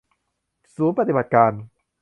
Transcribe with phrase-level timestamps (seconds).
[0.75, 1.51] ศูนย์ปฎิบัติการ